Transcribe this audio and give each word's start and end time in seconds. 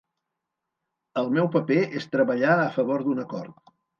El 1.23 1.29
meu 1.35 1.51
paper 1.57 1.77
és 2.01 2.09
treballar 2.15 2.57
a 2.61 2.67
favor 2.81 3.07
d'un 3.09 3.25
acord. 3.29 3.73